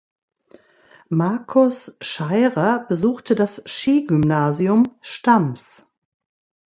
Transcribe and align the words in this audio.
Markus 1.09 1.95
Schairer 2.01 2.87
besuchte 2.89 3.35
das 3.35 3.61
Skigymnasium 3.67 4.91
Stams. 4.99 5.85